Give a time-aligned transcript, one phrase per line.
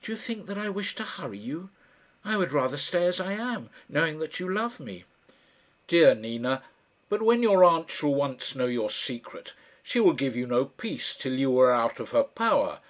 [0.00, 1.68] "Do you think that I wish to hurry you?
[2.24, 5.04] I would rather stay as I am, knowing that you love me."
[5.86, 6.62] "Dear Nina!
[7.10, 9.52] But when your aunt shall once know your secret,
[9.82, 12.80] she will give you no peace till you are out of her power.